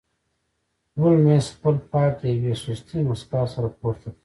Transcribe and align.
هولمز 0.99 1.45
خپل 1.55 1.75
پایپ 1.91 2.13
د 2.21 2.23
یوې 2.35 2.53
سستې 2.63 2.97
موسکا 3.07 3.41
سره 3.53 3.69
پورته 3.79 4.07
کړ 4.15 4.19